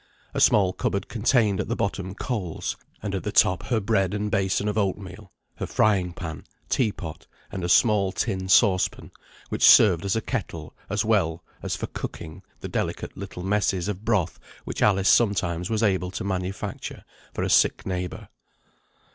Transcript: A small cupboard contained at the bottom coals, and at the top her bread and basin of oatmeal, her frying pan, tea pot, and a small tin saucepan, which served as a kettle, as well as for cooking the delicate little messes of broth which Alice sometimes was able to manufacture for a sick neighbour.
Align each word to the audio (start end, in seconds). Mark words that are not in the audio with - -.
A 0.33 0.41
small 0.41 0.73
cupboard 0.73 1.09
contained 1.09 1.59
at 1.59 1.67
the 1.67 1.75
bottom 1.75 2.15
coals, 2.15 2.75
and 3.03 3.13
at 3.13 3.21
the 3.23 3.31
top 3.31 3.67
her 3.67 3.79
bread 3.79 4.15
and 4.15 4.31
basin 4.31 4.67
of 4.67 4.75
oatmeal, 4.75 5.31
her 5.57 5.67
frying 5.67 6.11
pan, 6.11 6.43
tea 6.69 6.91
pot, 6.91 7.27
and 7.51 7.63
a 7.63 7.69
small 7.69 8.11
tin 8.11 8.49
saucepan, 8.49 9.11
which 9.49 9.61
served 9.61 10.03
as 10.03 10.15
a 10.15 10.19
kettle, 10.21 10.73
as 10.89 11.05
well 11.05 11.43
as 11.61 11.75
for 11.75 11.85
cooking 11.85 12.41
the 12.61 12.67
delicate 12.67 13.15
little 13.15 13.43
messes 13.43 13.87
of 13.87 14.03
broth 14.03 14.39
which 14.65 14.81
Alice 14.81 15.07
sometimes 15.07 15.69
was 15.69 15.83
able 15.83 16.09
to 16.09 16.23
manufacture 16.23 17.03
for 17.35 17.43
a 17.43 17.47
sick 17.51 17.85
neighbour. 17.85 18.27